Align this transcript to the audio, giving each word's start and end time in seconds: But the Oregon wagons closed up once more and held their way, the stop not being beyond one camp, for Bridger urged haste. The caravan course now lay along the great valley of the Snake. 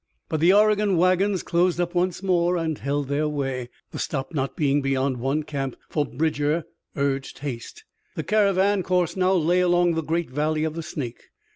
But 0.29 0.39
the 0.39 0.51
Oregon 0.51 0.97
wagons 0.97 1.43
closed 1.43 1.79
up 1.79 1.93
once 1.93 2.23
more 2.23 2.57
and 2.57 2.75
held 2.75 3.07
their 3.07 3.27
way, 3.29 3.69
the 3.91 3.99
stop 3.99 4.33
not 4.33 4.55
being 4.57 4.81
beyond 4.81 5.17
one 5.17 5.43
camp, 5.43 5.75
for 5.91 6.07
Bridger 6.07 6.63
urged 6.95 7.37
haste. 7.37 7.83
The 8.15 8.23
caravan 8.23 8.81
course 8.81 9.15
now 9.15 9.33
lay 9.35 9.59
along 9.59 9.93
the 9.93 10.01
great 10.01 10.31
valley 10.31 10.63
of 10.63 10.73
the 10.73 10.81
Snake. 10.81 11.25